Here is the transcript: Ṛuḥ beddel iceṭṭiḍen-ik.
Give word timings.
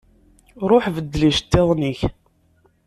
Ṛuḥ 0.69 0.85
beddel 0.95 1.23
iceṭṭiḍen-ik. 1.29 2.01